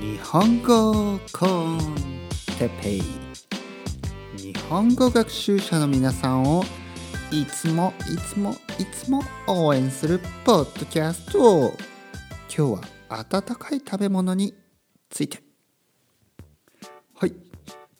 [0.00, 1.78] 日本語コン
[2.58, 3.02] テペイ。
[4.36, 6.64] 日本語学習者の皆さんを
[7.30, 11.74] いつもいつもいつも応援するポッドキャスト。
[12.56, 14.52] 今日は温かい食べ物に
[15.10, 15.42] ついて。
[17.14, 17.34] はい。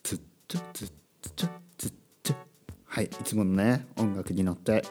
[0.03, 0.91] つっちょつっ
[1.35, 1.47] ちょ
[1.77, 1.93] つっ
[2.23, 2.35] ちょ
[2.85, 4.83] はいいつものね音楽に乗って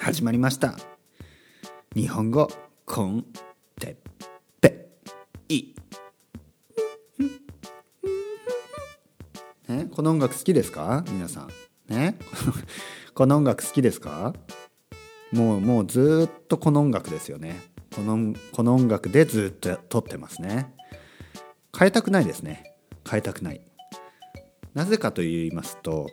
[0.00, 0.76] 始まりました
[1.94, 2.48] 日本語
[2.84, 3.24] コン
[9.98, 11.02] この音楽好きですか？
[11.08, 11.48] 皆さん。
[11.88, 12.14] ね？
[13.14, 14.32] この音楽好きですか？
[15.32, 17.60] もうもうずっとこの音楽ですよね。
[17.92, 20.72] このこの音楽でずっと撮ってますね。
[21.76, 22.76] 変えたくないですね。
[23.10, 23.60] 変えたくない。
[24.72, 26.06] なぜかと言いますと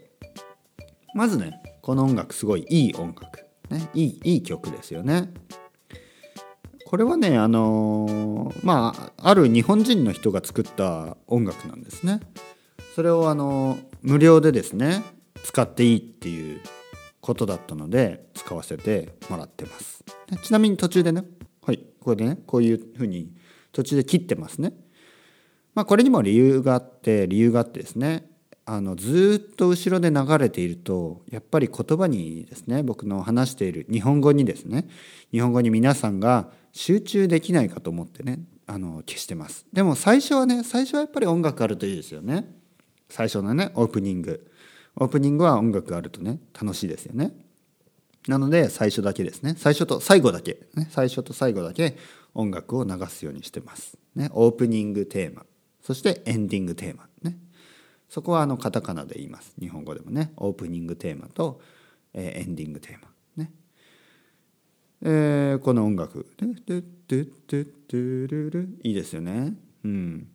[1.13, 5.31] まずねこの音楽すごいいい音楽、ね、いいいい曲ですよね。
[6.87, 12.19] これはねあのー、まあある日本人の人が作った音楽なんですね。
[12.95, 15.03] それをあの無料でですね
[15.43, 16.61] 使っていいっていう
[17.19, 20.05] ことだったので使わせてもらってます。
[20.43, 21.25] ちなみに途中でね
[21.61, 23.33] はいこれでねこういうふうに
[23.73, 24.71] 途中で切ってますね。
[25.73, 28.29] まあこれにも理由があって理由があってですね
[28.63, 34.87] あのずっと後ろで流れているとやっぱり言葉にですね僕の話している日本語にですね
[35.33, 39.65] 日本語に皆さんが集中できないかと思ってねあの消してます。
[39.73, 42.63] でも最初はね最初はやっぱり音楽あるといいですよね。
[43.09, 44.51] 最初のねオープニング。
[44.97, 47.33] オープニングは音楽があるとね楽しいですよね。
[48.27, 49.55] なので最初だけですね。
[49.57, 51.97] 最初と最後だけ、ね、最初と最後だけ
[52.33, 55.45] 音楽を流すようにしてます、ね、オープニングテーマ。
[55.81, 57.07] そしてエンディングテーマ。
[57.21, 57.37] ね。
[58.09, 59.53] そこはあのカタカナで言います。
[59.59, 60.31] 日本語でもね。
[60.37, 61.61] オープニングテーマと、
[62.13, 63.07] えー、エンディングテーマ。
[63.43, 63.51] ね。
[65.03, 66.25] えー、この音楽。
[68.83, 69.53] いいですよね。
[69.83, 70.27] うん。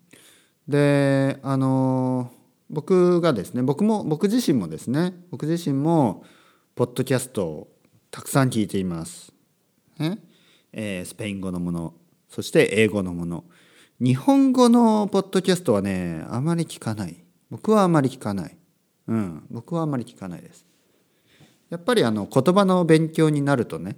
[0.68, 2.30] であの
[2.70, 6.25] 僕がですね僕も僕自身もですね僕自身も
[6.75, 7.69] ポッドキャストを
[8.10, 9.32] たくさん聞いています。
[9.98, 10.19] ね。
[10.72, 11.94] えー、スペイン語のもの
[12.28, 13.44] そして英語のもの。
[14.00, 17.22] 日本語のポッドキャストはねあまり聞かない。
[17.50, 18.56] 僕はあまり聞かない。
[19.09, 19.47] うん。
[19.50, 20.64] 僕はあまり聞かないです。
[21.69, 23.97] やっぱりあの言葉の勉強になるとね、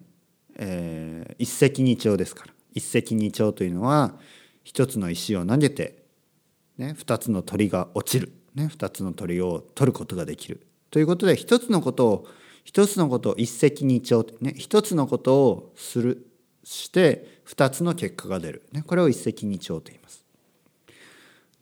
[0.56, 2.52] えー、一石二鳥ですから。
[2.74, 4.14] 一石二鳥というのは
[4.64, 6.02] 一つの石を投げて
[6.78, 10.66] ね、2つの鳥が落ちる、ね、2つの鳥を取ることができる。
[10.90, 12.26] ということで1つのことを
[12.66, 16.26] 1つのことを一石二鳥、ね、1つのことをする
[16.64, 20.24] して2つの結果が出る、ね、これを一石二鳥と言います。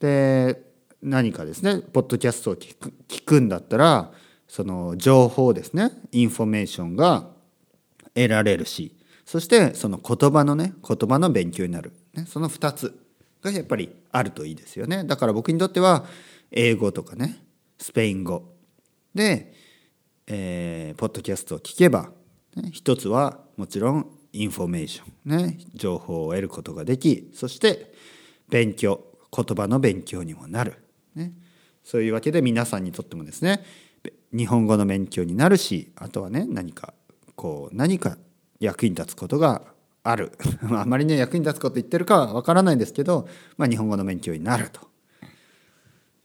[0.00, 0.62] で
[1.02, 4.12] 何かですねポッドキャストを聞く聞くんだったら
[4.48, 7.28] その情報ですねインフォメーションが
[8.14, 12.98] 得られるしそしてその言葉のね言葉の勉強になる、ね、その2つ
[13.42, 15.04] がやっぱりあるといいですよね。
[15.04, 16.04] だから僕にとっては
[16.50, 17.38] 英語とかね
[17.78, 18.54] スペイン語。
[19.14, 19.52] で、
[20.26, 22.10] えー、ポッドキャストを聞けば、
[22.54, 27.92] ね、一つはもちろんインフォメーション、ね、情報を得ることができそして
[28.48, 30.76] 勉強言葉の勉強にもなる、
[31.16, 31.32] ね、
[31.82, 33.64] そういうわけで皆さんにとってもですね
[34.32, 36.94] 日本語の勉強になるしあとはね何か
[37.34, 38.16] こう何か
[38.60, 39.62] 役に立つことが
[40.02, 40.32] ある。
[40.70, 44.89] あまりね役に立つこと言ってるかは分からないんですけど、まあ、日本語の勉強になると。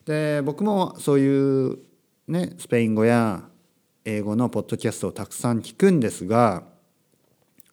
[0.05, 1.79] で僕もそういう
[2.27, 3.43] ねスペイン語や
[4.03, 6.63] 英語のポッドキャストをたくさん聞くんですが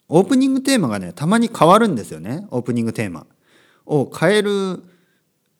[0.09, 3.26] オープニングテーマがねたまに変わるんですよねオープニングテーマ
[3.87, 4.82] を変える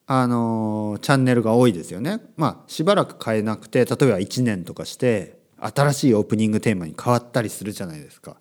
[0.07, 2.21] あのチャンネルが多いですよね。
[2.37, 8.37] まあしばらく変えなくて例えば1年とかして新しいオープニングテーマに変わったりするじゃないですか。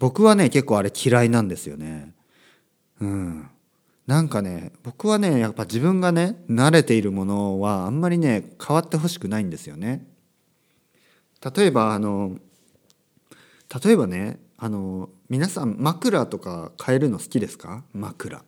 [0.00, 2.14] 僕はね結構あれ嫌いなんですよね
[3.00, 3.50] うん
[4.06, 10.06] なんかね僕はねやっぱ自分がね慣れているものはあんまりね変わってほしくないんですよね。
[11.54, 12.36] 例えばあの
[13.84, 17.84] 例えばねあの皆さん枕とか変えるの好きですか？
[17.92, 18.42] 枕。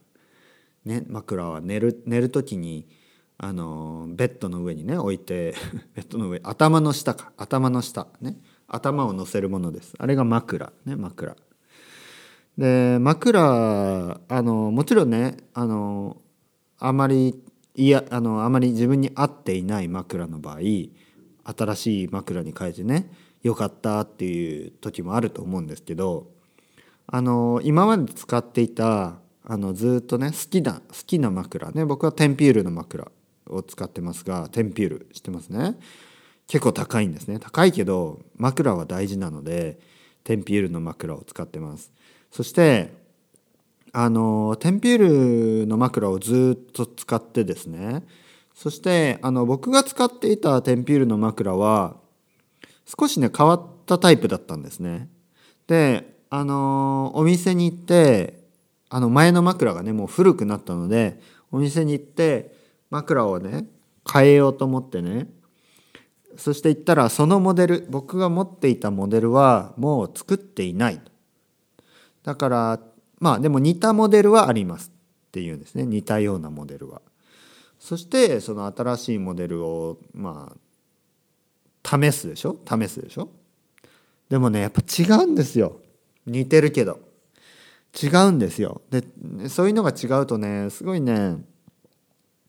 [0.85, 2.89] ね枕は寝る寝る時に
[3.39, 5.55] あのベッドの上にね置いて
[5.95, 7.33] ベッドの上頭の下か。
[7.37, 8.09] 頭の下。
[8.21, 8.37] ね。
[8.67, 9.95] 頭を乗せるものです。
[9.99, 10.73] あれが枕。
[10.85, 11.37] ね枕。
[12.59, 13.41] で枕
[14.29, 16.19] あのもちろんねあの
[16.79, 17.43] あまり
[17.75, 23.11] いやあのあまり自分に合っていない枕の場合新しい枕に変えてね
[23.43, 26.31] よかったっていう時もあると思うんですけど
[27.07, 33.11] あの今まで使っていたあのずっとね好きな好きな枕ね僕はテンピュールの枕
[33.49, 35.77] を使ってますがテンピュール知ってますね？
[36.47, 37.39] 結構高いんですね。
[37.39, 39.79] 高いけど枕は大事なので
[40.23, 41.91] テンピュールの枕を使ってます。
[42.33, 42.95] そして
[43.93, 48.03] あのテンピュールの枕をずっと使ってですね。
[48.55, 51.97] そしてあの僕が使っていたテンピュールの枕は
[52.87, 55.11] 少しね変わったタイプだったんですね。
[55.67, 58.43] であのお店に行って
[58.89, 61.21] あの前の枕がねもう古くなったので
[61.51, 62.57] お店に行って
[62.89, 63.67] 枕をね
[64.11, 65.29] 変えようと思ってね。
[66.39, 71.01] そして行ったらそのモデル僕が持っていたモデルはもう作っていない
[72.23, 72.81] だから
[73.19, 74.91] まあでも似たモデルはあります
[75.29, 75.85] っていうんですね。
[75.85, 77.03] 似たようなモデルは。
[77.79, 80.53] そしてその新しいモデルをま
[81.85, 82.57] あ試すでしょ？
[82.69, 83.29] 試すでしょ？
[84.29, 85.81] でもねやっぱ違うんですよ。
[86.27, 87.01] 似てるけど。
[88.03, 88.81] 違うんですよ。
[88.91, 89.05] で
[89.49, 91.37] そういうのが違うとねすごいね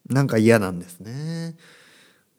[0.08, 1.56] なんか嫌なんですね。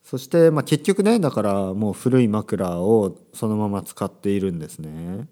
[0.03, 5.27] そして、まあ、結局ねだからもう古い枕をそのまま使っているんですね。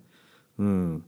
[0.58, 1.04] うん。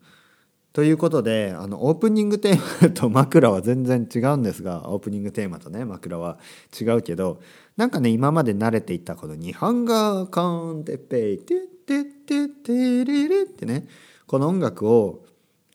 [0.74, 6.36] ということであのオープニングテーマと枕は全然違うんですがオープニングテーマとね枕は
[6.78, 7.40] 違うけど
[7.76, 13.86] なんかね今まで慣れていたこの「日本語コンテペイテテテテレレ」ってね
[14.26, 15.24] この音楽を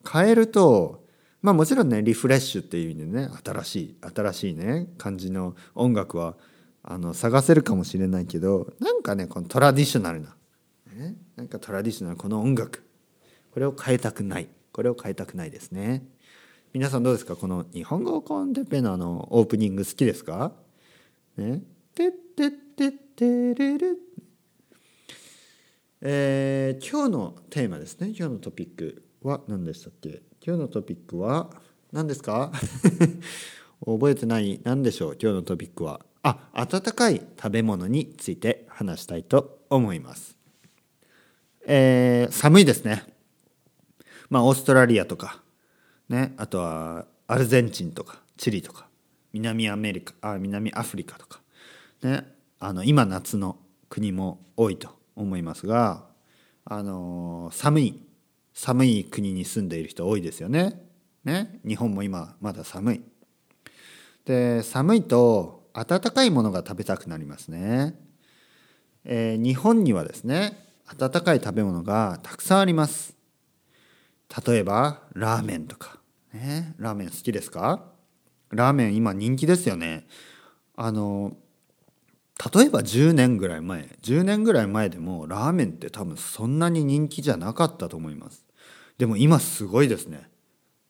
[0.05, 1.05] 変えると
[1.41, 6.35] まあもちろんねリフレッシュっていう意味でね新しい新しいね感じの音楽は
[6.83, 10.35] あの探せるかもしれないけどなんかねこのトラディショナルな、
[10.93, 12.83] ね、なんかトラディショナルこの音楽
[13.53, 14.49] これを変えたくない
[14.79, 16.05] これを変えたくないですね。
[16.71, 17.35] 皆さんどうですか？
[17.35, 20.53] この日本語コンテペのあのオープニング好きですか？
[21.35, 21.63] ね。
[21.93, 23.87] てってってれれ。
[25.99, 28.13] えー、今日のテーマですね。
[28.17, 30.21] 今日のトピックは何でしたっけ？
[30.41, 31.49] 今日のトピックは
[31.91, 32.49] 何ですか？
[33.85, 34.61] 覚えてない。
[34.63, 35.17] 何でしょう？
[35.21, 36.05] 今日のトピックは。
[36.23, 40.37] あ温かい食べ物について話したいと思います。
[41.67, 43.19] えー、寒いですね。
[44.29, 45.41] まあオーストラリアとか
[46.07, 48.87] ねあとはアルゼンチンとかチリとか
[49.33, 51.41] 南アメリカあ南アフリカとか
[52.01, 52.25] ね
[52.59, 53.57] あの今夏の
[53.89, 56.05] 国も多いと思いますが
[56.65, 58.01] あの寒い
[58.53, 60.85] 寒い国に住んでいる人多いですよね。
[61.23, 63.01] ね日本も今まだ寒い。
[64.25, 67.95] で寒いと温かいものが食べたくなりますね。
[69.05, 73.19] えー、日本にはですね温かい食べ物がたくさんあります。
[74.45, 75.99] 例えばラーメンとか、
[76.33, 77.85] ね、ラーメン好きですか？
[78.51, 80.07] ラーメン今人気ですよね。
[80.75, 81.35] あの
[82.53, 88.45] 例えば10年ぐらい前10年ぐらい前でもラーメンって多分そんなに人気じゃなかったと思います。
[88.97, 90.29] でも今すごいですね。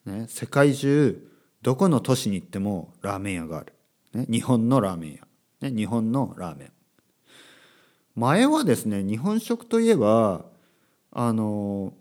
[0.05, 0.25] ね？
[0.27, 1.27] 世界中
[1.61, 3.73] どこの都市に行ってもラーメン屋がある。
[4.13, 5.69] ね、日本のラーメン屋。
[5.69, 6.71] ね、日本のラーメン。
[8.15, 10.45] 前はですね日本食といえば
[11.11, 11.93] あの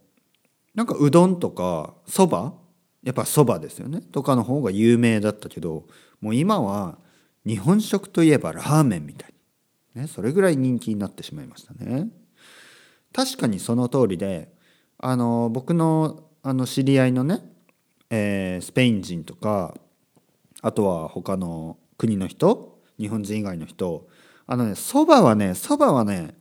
[0.78, 2.52] なんかうどんとかそば
[3.02, 5.88] やっぱそばですよねとかの方が有名だったけど
[6.20, 6.98] もう今は
[7.44, 9.34] 日本食といえばラーメンみたい
[9.96, 12.06] に、ね、それぐらい人気になってしまいましたね。
[13.12, 14.52] 確かにその通りで
[14.98, 17.40] あの僕のあの知り合いのね、
[18.08, 19.74] えー、スペイン人とか
[20.62, 24.06] あとは他の国の人日本人以外の人
[24.46, 26.36] あのねそばはねそばはね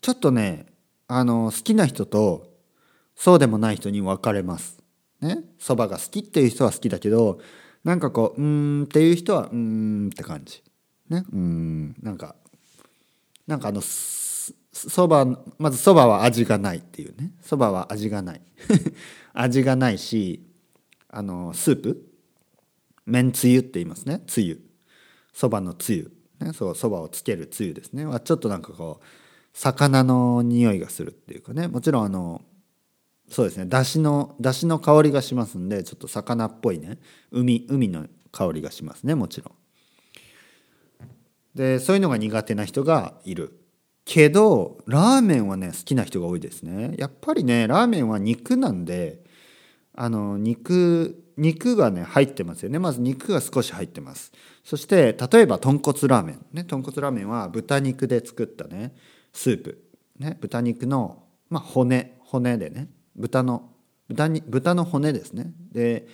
[0.00, 0.66] ちょっとね
[1.08, 2.53] あの好きな人と
[3.16, 4.78] そうでもない人に分かれます。
[5.20, 5.44] ね？
[5.58, 7.40] そばが好きっていう人は好きだけど
[7.84, 10.62] なんかこううんっていう人はうんって感じ。
[11.08, 11.24] ね？
[11.32, 11.94] うん。
[12.02, 12.36] なんか
[13.46, 15.26] なんかあのそば
[15.58, 17.30] まずそばは味がないっていうね。
[17.40, 18.42] そばは味がない。
[19.32, 20.44] 味がないし
[21.08, 22.10] あのスープ？
[23.06, 24.22] 麺つゆって言いますね。
[24.26, 24.60] つゆ。
[25.32, 26.10] そばのつゆ。
[26.40, 26.52] ね？
[26.52, 28.04] そうそばをつけるつゆですね。
[28.04, 29.04] はちょっとなんかこう
[29.52, 31.68] 魚の匂いがするっていうかね。
[31.68, 32.42] もちろんあの
[33.28, 33.66] そうですね。
[33.66, 36.98] だしのだしの香りがしますんでちょっと魚っぽいね。
[37.30, 39.52] 海海の香りがしますねもちろん。
[41.54, 43.60] でそういうのが苦手な人がいる。
[44.04, 46.94] けどラーメンはね好きな人が多いですね。
[46.98, 49.24] やっぱりねラーメンは肉なんで
[49.94, 52.78] あの肉肉がね入ってますよね。
[52.78, 54.32] まず肉が少し入ってます。
[54.62, 56.46] そして例えば豚骨ラーメン。
[56.52, 58.94] ね豚骨ラーメンは豚肉で作ったね
[59.32, 59.82] スープ。
[60.18, 62.88] ね豚肉の、まあ、骨骨でね。
[63.16, 63.70] 豚の
[64.08, 65.52] 豚に豚の骨ですね。
[65.72, 66.06] で、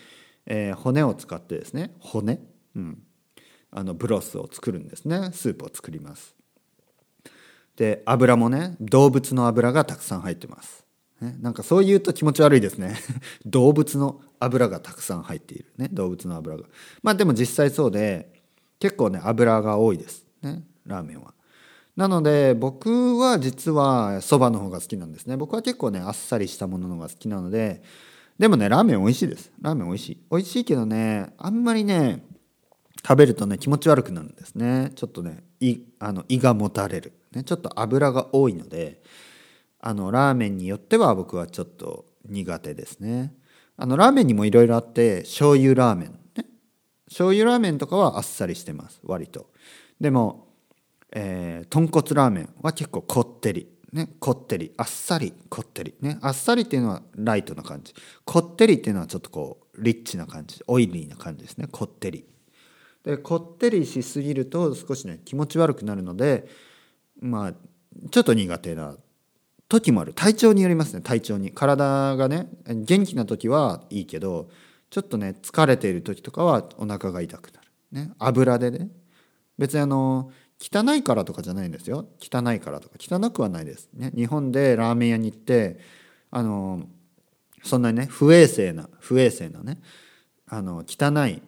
[0.47, 2.41] えー、骨を使ってですね骨、
[2.77, 3.03] うん、
[3.71, 5.31] あのブロスを作るんですね。
[5.33, 6.35] スープを作ります。
[7.77, 10.85] で油もね動物の油がたくさん入ってます、
[11.21, 12.97] ね、なんかそう言うと気持ち悪いですね。
[13.47, 15.89] 動物の油がたくさん入っているね。
[15.93, 16.65] 動物の油が。
[17.03, 18.43] まあでも実際そうで
[18.79, 20.25] 結構ね油が多いです。
[20.43, 21.35] ねラーメンは。
[22.01, 25.37] なので僕は実はそばの方が好きなんですね。
[25.37, 27.83] 僕は結構ねあっさりしたものの方が好きなので
[28.39, 29.53] でもねラーメン美味しいです。
[29.61, 30.21] ラーメン美味しい。
[30.31, 32.25] 美味しいけどねあんまりね
[33.07, 34.93] 食べるとね気持ち悪くなるんですね。
[34.95, 39.03] ちょっとね胃あの胃がもたれる、ね、ちょっと油が多いので
[39.79, 43.35] あのラーメンによっては僕はちょっと苦手ですね。
[43.77, 46.47] あのラーメンにもいろいろあって醤油ラーメンね。
[47.09, 49.51] 醤油ラーメンとかはあっさりしてます割と。
[50.01, 50.50] でも、
[51.13, 53.69] えー、豚骨ラーメンは結構こってり。
[53.93, 54.73] ねこってり。
[54.77, 55.95] あっさりこってり。
[56.01, 57.93] ねあっさりっていうのはライトな感じ。
[58.25, 60.63] こってりっていうのはちょっとこうリッチな感じ。
[60.67, 61.67] オイリーな感じですね。
[61.71, 62.25] こってり。
[63.05, 66.47] でこってりしすぎると少しね気持ち悪くなるので
[67.19, 67.53] まあ
[68.11, 68.97] ちょっと苦手な
[69.69, 70.13] 時もある。
[70.15, 71.51] 体調によりますね体調に。
[71.51, 74.49] 体がね元気な時はいいけど
[74.91, 78.89] ちょっとね疲れている時とかはお腹が痛くなる、ね、油でね。
[79.59, 82.07] 別にあの汚いからとかじゃないんですよ。
[82.21, 82.97] 汚いからとか。
[83.01, 85.79] 汚くはないです、ね、日本でラーメン屋に行って
[86.31, 86.83] あの
[87.63, 89.81] そんなにね不衛生な不衛生なね
[90.47, 91.43] あの汚い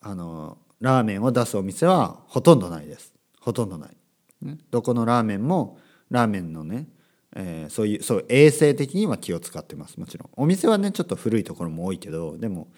[0.00, 3.12] あのラーメンを出すお店はほとんどないです。
[3.40, 3.96] ほとんどない、
[4.42, 5.78] ね、どこのラーメンも
[6.10, 6.88] ラーメンのね
[7.36, 10.00] えー、そういうそう衛生的には気を使ってます。
[10.00, 10.30] もちろん。
[10.36, 12.68] お店はねちょっと古いところも多いけどでも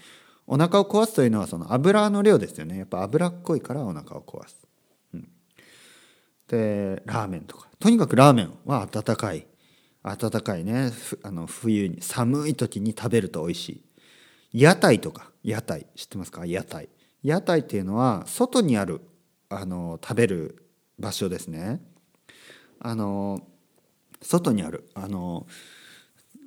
[0.46, 2.78] お腹を壊すというのはその油の量ですよね。
[2.78, 4.56] やっぱ脂っこいからお腹を壊す、
[6.50, 7.68] でラーメンとか。
[7.78, 9.46] とにかくラーメンは温かい。
[10.02, 10.90] 温かいね。
[11.22, 13.84] あの冬に寒い時に食べると美味しい。
[14.64, 15.86] 屋台とか屋台。
[15.94, 16.44] 知ってますか？
[16.44, 16.88] 屋台。
[17.22, 19.00] 屋台っていうのは外にある
[19.48, 20.66] あの食べる
[20.98, 21.80] 場所ですね。
[22.80, 23.46] あの
[24.20, 24.90] 外にある。
[24.94, 25.46] あの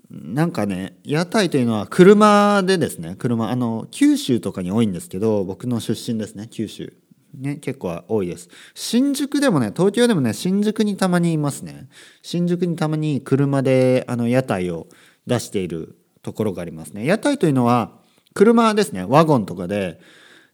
[0.10, 3.16] なんかね屋台というのは車でですね。
[3.18, 6.94] 車あの九州とかに多いんですけど僕の出身ですね九州。
[7.34, 8.50] ね結構多いです。
[8.74, 11.88] 新宿でもね東京でもね新宿にたまにいますね。
[12.22, 14.88] 新宿にたまに車であの屋台を
[15.28, 17.06] 出しているところがありますね。
[17.06, 17.92] 屋台というのは
[18.34, 19.04] 車ですね。
[19.04, 20.00] ワゴンとかで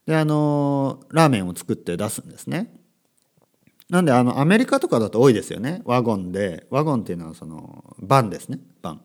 [0.05, 2.73] であのラーメンを作って出すんですね。
[3.89, 5.81] なんであのアメリカとかだと多いですよね。
[5.85, 8.59] ワゴンでワゴンっていうのはそのバンですね。
[8.81, 9.01] バン。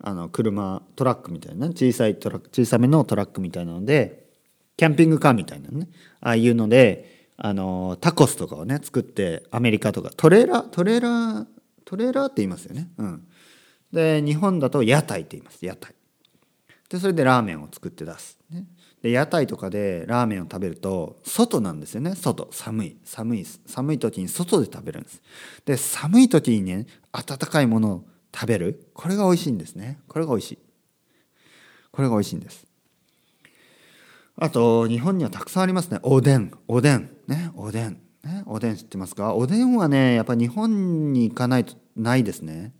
[0.00, 4.27] あの車トラックみたいな小さいトラック小さめのトラックみたいなので
[4.78, 5.88] キャンピングカーみたいなね。
[6.20, 10.10] ああいうのであのタコスとかをね作ってアメリカとか。
[10.16, 11.46] トレーラートレーラー
[11.84, 12.88] トレーラーって言いますよね。
[12.96, 13.28] うん。
[13.92, 15.66] で日本だと屋台って言います。
[15.66, 15.94] 屋台。
[16.88, 18.64] でそれでラーメンを作って出す、ね、
[19.02, 22.14] で屋台とかでラーメンを食べると外なんですよね。
[22.14, 22.48] 外。
[22.52, 22.96] 寒い。
[23.04, 25.20] 寒い寒い時に外で食べるんです。
[25.64, 28.90] で寒い時にね温かいものを食べる。
[28.94, 29.98] これが美味しいんですね。
[30.06, 30.58] これが美味しい。
[31.90, 32.67] これが美味しいんです。
[34.40, 35.98] あと日本にはたくさんありますね。
[36.02, 36.52] おでん。
[36.68, 37.10] おでん。
[37.26, 37.50] ね。
[37.56, 38.00] おでん。
[38.22, 38.44] ね。
[38.46, 39.34] おでん知ってますか？
[39.34, 42.72] おでんはねやっぱ日本に行かないとないですね。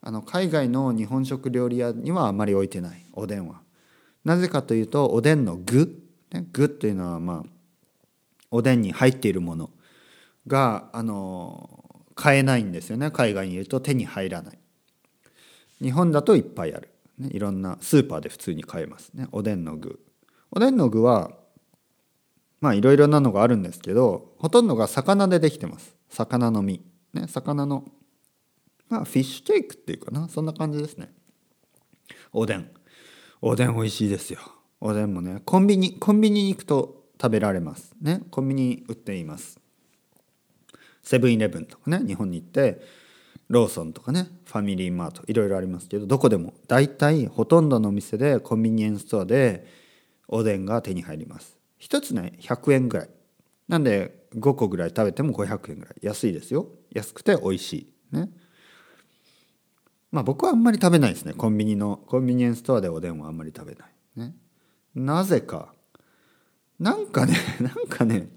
[0.00, 3.04] あの海外の日本食料理屋にはあまり置いてない。
[3.12, 3.60] おでんは。
[4.24, 7.50] なぜかというとおでんの具、ね、具っていうのはまあ
[8.50, 9.70] おでんに入っているもの。
[10.46, 13.10] があの買えないんですよね。
[13.10, 14.58] 海外にいると手に入らない。
[15.80, 19.26] 日本だといっぱいある、ね、いろんなスーパーで普通に買えますね。
[19.32, 20.03] おでんの具。
[20.54, 21.32] おでんの具は
[22.60, 25.94] まあいろいろなのがあるんですけどほとんどが魚でできてます。
[26.08, 26.80] 魚の身。
[27.12, 27.84] ね魚の
[28.88, 30.28] まあフィッシュケークっていうかな。
[30.28, 31.12] そんな感じですね。
[32.32, 32.70] おでん。
[33.42, 34.38] おでん美味しいですよ。
[34.80, 37.92] おでんもねコンビニコンビニに行くと食べられます。
[38.00, 39.58] ねコンビニに売っています。
[41.02, 42.80] セブンイレブンとかね日本に行って
[43.48, 49.83] ローソンとかねファミリーマートいろいろありますけどどこでも大体ほとんどのお店でコンビニエンスストアで
[50.28, 51.58] おでんが手に入ります。
[51.78, 53.10] 一つね100円ぐらい。
[53.68, 55.94] なんで5個ぐらい食べても500円ぐらい。
[56.02, 56.68] 安いですよ。
[56.92, 57.72] 安くて美味し
[58.12, 58.16] い。
[58.16, 58.30] ね。
[60.10, 61.32] まあ僕はあんまり食べないですね。
[61.32, 63.88] コンビニのコンビニエンスストアでおでんはあんまり食べない。
[64.16, 64.34] ね。
[64.94, 65.74] なぜか。
[66.78, 68.28] なんかね なんかね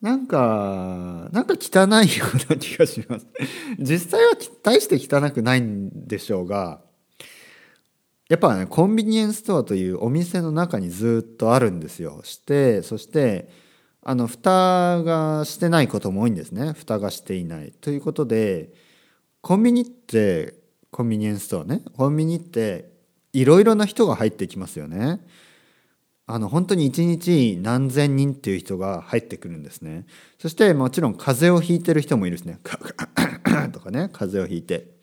[0.00, 3.26] なんかなんか汚いような気がします。
[3.78, 6.83] 実際は大して汚くないんでしょうが
[8.34, 12.20] やっぱねコンビニエンスストアというお店の中にずっとあるんですよ。
[12.24, 13.48] してそして
[14.02, 16.72] あの蓋がしてないことも多いんですね。
[16.72, 17.70] 蓋がしていない。
[17.70, 18.70] ということで
[19.40, 20.54] コンビニって
[20.90, 21.82] コンビニエンスストアね。
[21.96, 22.90] コンビニって
[23.32, 25.20] いろいろな人が入ってきますよね。
[26.26, 30.06] あの本当に一日何千人っていう人が入ってくるんですね。
[30.40, 32.58] そしてもちろん風邪をひいてる人もいるですね。
[33.70, 34.10] とかね。
[34.12, 34.93] 風邪をひいて。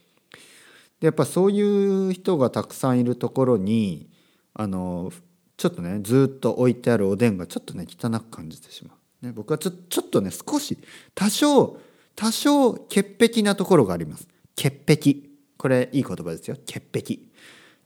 [1.02, 4.08] でやっぱそういう人がたくさんいるところに
[4.54, 5.12] あの
[5.58, 8.94] ちょっとねずっと置いてあるおでんがちょっとね汚く感じてしま
[9.24, 10.78] う、ね、僕はちょちょっとね少し
[11.14, 11.78] 多少
[12.16, 14.28] 多少潔癖なところがあります。
[14.56, 15.16] 潔癖。
[15.58, 16.58] これいい言葉ですよ。
[16.66, 17.20] 潔癖。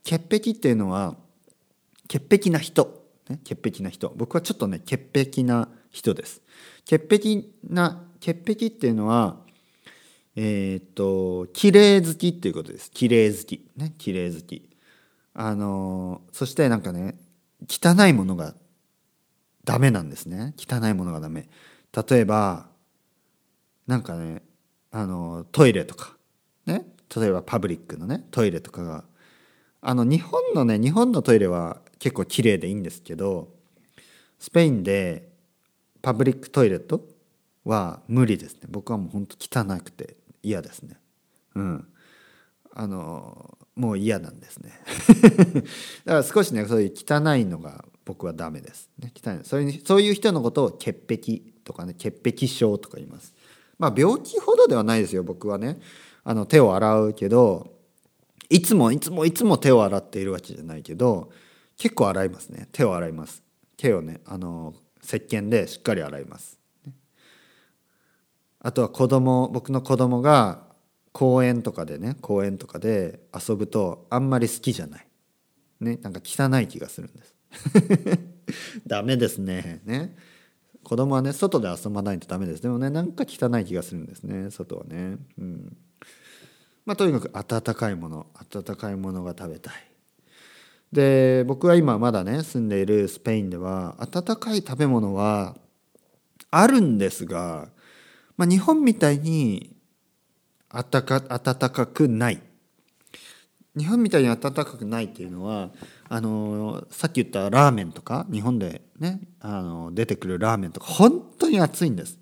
[0.03, 1.15] 潔癖っていうのは
[2.07, 4.11] 潔癖な人、ね、潔癖な人。
[4.15, 6.41] 僕はちょっとね潔癖な人です。
[6.85, 9.37] 潔癖な潔癖っていうのは
[10.35, 12.91] えっ、と綺麗好きっていうことです。
[12.91, 13.65] 綺麗好き。
[13.75, 14.69] ね綺麗好き。
[15.33, 17.17] あのそしてなんかね
[17.69, 18.53] 汚いものが
[19.63, 20.53] ダメなんですね。
[20.57, 21.47] 汚いものがダメ。
[22.09, 22.67] 例えば
[23.87, 24.41] なんかね
[24.91, 26.15] あのトイレとか。
[26.65, 29.05] ね例えばパブリックのねトイレとかが。
[29.81, 33.49] あの日本のね日本のトイレは結構綺麗でいいんですけど
[34.39, 35.29] スペインで
[36.01, 37.07] public toilet
[37.63, 38.61] は無理ですね。
[38.69, 40.24] 僕はもうほんと汚くて。
[40.45, 40.99] 嫌ですね。
[41.55, 41.87] うん。
[42.73, 44.71] あのもう嫌なんですね。
[46.05, 49.39] だから少しねそういう汚いのが僕はダメです、ね、汚い。
[49.43, 53.33] そういうそういう人のことを潔癖とかね潔癖症とか言います。
[53.77, 55.79] まあ病気ほどではないですよ僕はね。
[56.23, 57.75] あの手を洗うけど
[58.49, 61.31] いつもいつもいつも手を洗っているわけじゃないけど
[61.77, 62.69] 結構洗いますね。
[62.71, 63.41] 手を洗います。
[63.77, 64.73] 手をねあの
[65.03, 66.59] 石鹸でしっかり洗います
[68.65, 70.63] あとは子供僕の子供が
[71.11, 75.07] 公園とかでね公園とかで遊ぶとあんまり好きじゃない。
[75.81, 77.35] ねなんか汚い気がするんです。
[78.87, 79.81] ダメですね。
[79.85, 80.15] ね。
[80.83, 82.63] 子供はね外で遊ばないとダメです。
[82.63, 84.49] でもねなんか汚い気がするんですね。
[84.49, 85.17] 外はね。
[85.37, 85.77] うん。
[86.87, 89.73] まあとにかく温かいもの温かいものが食べたい。
[90.91, 95.55] で僕は今まだね住んでいるスペインでは温かい食べ物は
[96.49, 97.69] あるんですが、
[98.37, 99.75] まあ、日本みたいに
[100.69, 102.41] あたか温かくない。
[103.77, 105.69] 日本みたいに暖かくないっていうのは
[106.07, 112.17] あのさっき言ったラーメンとか日本でねあの出てくるラーメンとか本当に熱いんです。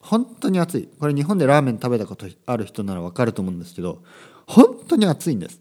[0.00, 0.88] 本当に熱い。
[1.00, 4.02] これ日本でラーメン食べたことある人なら分かると思うんですけど
[4.46, 5.60] 本当に熱いんです。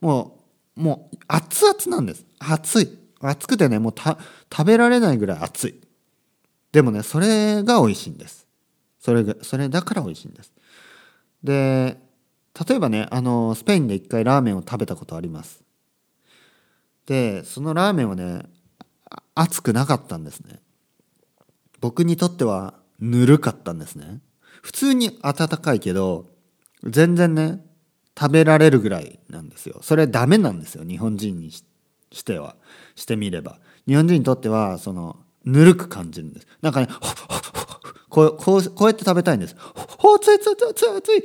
[0.00, 0.38] も
[0.76, 2.24] うもう熱々なんです。
[2.38, 2.98] 熱い。
[3.20, 5.74] 熱くてねもう食べられないぐらい熱い。
[6.72, 8.46] でもねそれが美味しいんです。
[9.00, 10.52] それがそれだから美味しいんです。
[11.42, 11.98] で
[12.68, 15.62] 例えばねあのスペインで一回ラーメンを食べたことあります。
[17.06, 18.42] でそのラーメンはね
[19.34, 20.60] 熱くなかったんですね。
[21.80, 24.20] 僕にとってはぬるかったんですね。
[24.62, 26.26] 普通に温かいけど
[26.84, 27.64] 全然ね
[28.18, 29.80] 食べられるぐらいなんですよ。
[29.82, 31.64] それダメなんですよ日本人にし
[32.22, 32.56] ては。
[32.94, 33.58] してみれば。
[33.86, 36.46] 日本人にとってはそのぬるく感じるんです。
[36.60, 36.88] なんかね
[38.10, 39.56] こうこうこうやって食べたいんです。
[39.56, 41.22] ほ熱い熱い熱い熱い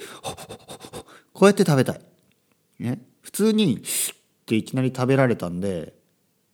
[1.33, 2.01] こうやって食べたい。
[2.79, 3.01] ね。
[3.21, 3.81] 普通にっ
[4.45, 5.93] ていきなり食べられたんで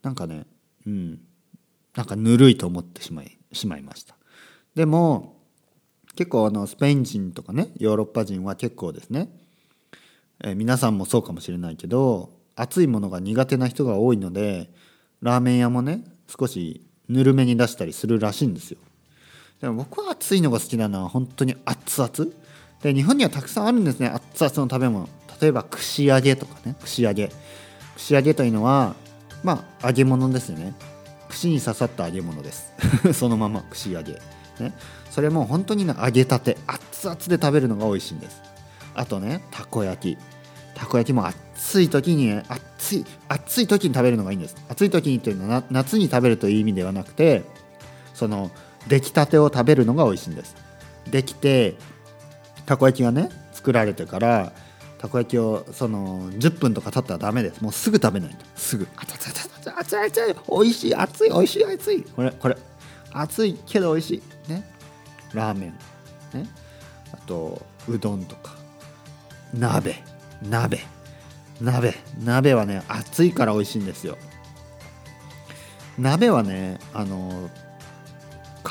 [0.01, 0.47] なんかね
[0.87, 1.19] うん。
[1.95, 4.15] なんかぬるいと思ってしまいしまいました。
[4.75, 5.41] でも
[6.15, 9.29] 結構あのスペイン人とかねヨーロッパ人は結構ですね、
[10.43, 14.69] えー、皆さんもそうかもしれないけど熱いものが苦手な人が多いので
[15.21, 18.77] ラーメン屋もね少しぬるめに出したりするらしいんですよ。
[19.61, 22.31] でも僕は熱いのが好きなのは本当に熱々。
[22.81, 24.07] で日本にはたくさんあるんですね。
[24.07, 25.07] 熱々の食べ物。
[25.39, 26.75] 例えば串揚げとかね。
[26.81, 27.31] 串揚げ。
[27.95, 28.95] 串揚げというのは
[29.43, 30.73] まあ揚げ物ですよね。
[31.29, 32.73] 串に刺さった揚げ物です。
[33.13, 34.13] そのまま串揚げ。
[34.59, 34.73] ね。
[35.11, 36.57] それも本当に揚げたて。
[36.65, 38.41] 熱々で食べるのが美味しいんです。
[38.95, 40.17] あとねたこ焼き。
[40.73, 44.55] たこ焼きも暑い時にね暑い暑い時に食べるのがいいんです。
[44.69, 47.43] 暑い時にというのは夏に食べるという意味ではなくて
[48.15, 48.49] その
[48.87, 50.55] 出来たてを食べるのが美味しいんです。
[51.09, 51.75] できて
[52.65, 54.53] たこ焼きがね作られてから
[54.97, 57.61] たこ焼きをその10分とか経ったらダメです。
[57.61, 58.45] もうすぐ食べないと。
[58.55, 58.87] すぐ。
[58.95, 60.35] 熱い熱い熱い熱い熱い。
[60.49, 60.95] 美味しい。
[60.95, 62.03] 熱い美味しい熱い。
[62.03, 62.57] これこれ。
[63.11, 64.15] 熱いけど美味し
[64.47, 64.49] い。
[64.51, 64.63] ね。
[65.33, 65.69] ラーメン。
[66.39, 66.47] ね。
[67.13, 68.55] あとうどんとか。
[69.53, 70.03] 鍋。
[70.43, 70.79] 鍋。
[71.59, 71.95] 鍋。
[72.23, 74.17] 鍋はね熱いから美味しいんですよ。
[75.97, 77.49] 鍋はねあの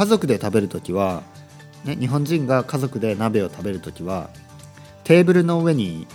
[0.00, 1.22] 家族で食べる時は、
[1.84, 4.30] ね、日本人が家族で鍋を食べる時は
[5.04, 6.06] テーブルの上に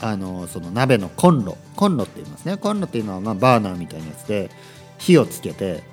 [0.00, 2.56] あのその鍋のコンロコンロって言いますね。
[2.56, 4.50] コンロっていうのはまバーナーみたいなやつで
[4.98, 5.84] 火をつけて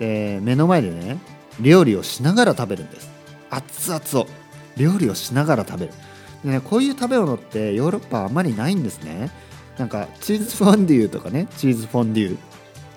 [0.00, 1.18] で目の前でね
[1.60, 3.08] 料理をしながら食べるんです。
[3.48, 4.28] 熱々を。
[4.76, 5.92] 料理をしながら食べる。
[6.44, 9.30] で、ね、こういう食べ物ってヨーロッパあまりないんですね。
[9.78, 12.36] なんかチーズフォンデュとかねチーズフォンデュ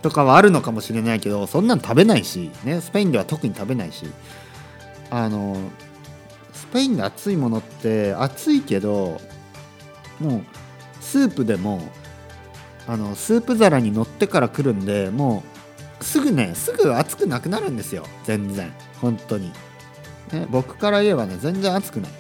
[0.05, 4.05] とかはあるのかもしれないけどそんなん食べないし、ね、スペインでは特に食べないし。
[5.09, 5.57] あの
[6.53, 9.19] スペインで熱いものって熱いけど
[10.19, 10.43] もう
[10.99, 11.81] スープでも
[12.87, 15.43] あのスープ皿に乗ってから来るんでも
[16.01, 18.05] うすぐねすぐ熱くなくなるんですよ。
[18.25, 18.73] 全然。
[19.01, 19.51] 本当に、
[20.31, 22.11] ね、僕から言えばね全然熱くない。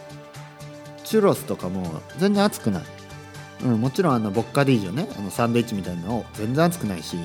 [1.03, 2.83] チュロスとかも全然熱くない。
[3.63, 7.17] うん、もちろんあのボッカディージョねあのサンドイッチみたいなの全然熱くないし、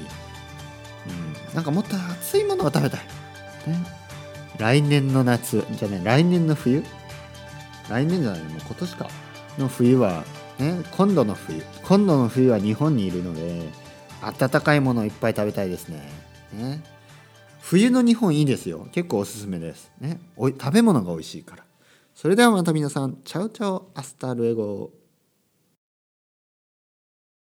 [1.06, 3.00] うん、なんかもっと熱いものが食べたい、
[3.66, 3.84] ね、
[4.58, 5.64] 来年の夏。
[5.72, 6.84] じゃね来年の冬。
[7.88, 9.08] 来年じゃないもう今年か。
[9.58, 10.24] の冬は、
[10.58, 11.62] ね、今度の冬。
[11.82, 13.68] 今度の冬は日本にいるので
[14.22, 16.08] 温かいものをいっぱい食べたいですね。
[16.52, 16.82] ね。
[17.60, 18.88] 冬の日本いいですよ。
[18.92, 19.90] 結構おすすめです。
[20.00, 20.20] ね。
[20.36, 21.64] おい食べ物が美味しいから。
[22.14, 23.18] それではまた皆さん。
[23.24, 24.90] Chao chao hasta luego